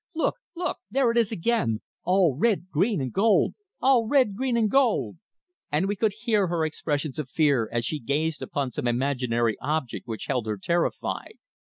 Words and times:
Look! 0.15 0.37
Look! 0.55 0.77
There 0.89 1.11
it 1.11 1.17
is 1.19 1.31
again 1.31 1.81
all 2.03 2.35
red, 2.35 2.71
green 2.71 2.99
and 3.01 3.13
gold! 3.13 3.53
all 3.79 4.07
red, 4.07 4.35
green 4.35 4.57
and 4.57 4.67
gold!" 4.67 5.17
And 5.71 5.87
we 5.87 5.95
could 5.95 6.13
hear 6.21 6.47
her 6.47 6.65
expressions 6.65 7.19
of 7.19 7.29
fear 7.29 7.69
as 7.71 7.85
she 7.85 7.99
gazed 7.99 8.41
upon 8.41 8.71
some 8.71 8.87
imaginary 8.87 9.59
object 9.61 10.07
which 10.07 10.25
held 10.25 10.47
her 10.47 10.57
terrified. 10.57 11.33